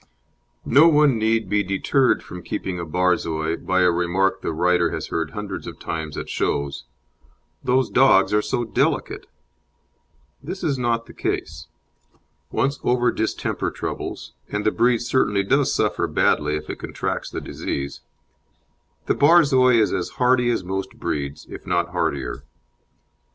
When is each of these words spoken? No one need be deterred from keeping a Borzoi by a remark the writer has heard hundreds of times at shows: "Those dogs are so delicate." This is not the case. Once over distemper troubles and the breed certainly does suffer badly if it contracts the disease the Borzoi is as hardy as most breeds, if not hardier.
No 0.65 0.87
one 0.87 1.19
need 1.19 1.47
be 1.47 1.61
deterred 1.61 2.23
from 2.23 2.41
keeping 2.41 2.79
a 2.79 2.85
Borzoi 2.87 3.55
by 3.57 3.81
a 3.81 3.91
remark 3.91 4.41
the 4.41 4.51
writer 4.51 4.89
has 4.89 5.09
heard 5.09 5.29
hundreds 5.29 5.67
of 5.67 5.77
times 5.77 6.17
at 6.17 6.27
shows: 6.27 6.85
"Those 7.63 7.87
dogs 7.87 8.33
are 8.33 8.41
so 8.41 8.63
delicate." 8.63 9.27
This 10.41 10.63
is 10.63 10.79
not 10.79 11.05
the 11.05 11.13
case. 11.13 11.67
Once 12.49 12.79
over 12.83 13.11
distemper 13.11 13.69
troubles 13.69 14.33
and 14.49 14.65
the 14.65 14.71
breed 14.71 15.01
certainly 15.01 15.43
does 15.43 15.71
suffer 15.71 16.07
badly 16.07 16.55
if 16.55 16.67
it 16.67 16.79
contracts 16.79 17.29
the 17.29 17.39
disease 17.39 18.01
the 19.05 19.13
Borzoi 19.13 19.79
is 19.79 19.93
as 19.93 20.09
hardy 20.17 20.49
as 20.49 20.63
most 20.63 20.97
breeds, 20.97 21.45
if 21.47 21.67
not 21.67 21.89
hardier. 21.89 22.43